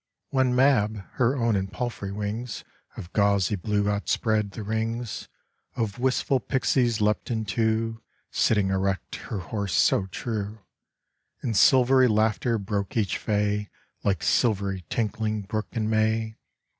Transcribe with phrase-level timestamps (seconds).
[0.31, 2.63] When Mab (her own and palfrey's wings
[2.97, 5.27] Of gauzy blue outspread) the rings
[5.75, 8.01] Of wistful pixies leapt into,
[8.31, 10.57] Sitting erect her horse so true,
[11.43, 13.69] In silvery laughter broke each fay,
[14.03, 16.39] Like silvery tinkling brook in May.